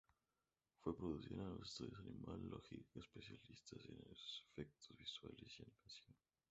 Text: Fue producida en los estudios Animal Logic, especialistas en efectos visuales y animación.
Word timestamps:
Fue 0.79 0.97
producida 0.97 1.43
en 1.43 1.57
los 1.59 1.69
estudios 1.69 1.99
Animal 2.07 2.49
Logic, 2.49 2.83
especialistas 2.95 3.85
en 3.85 3.99
efectos 4.09 4.97
visuales 4.97 5.59
y 5.59 5.61
animación. 5.61 6.15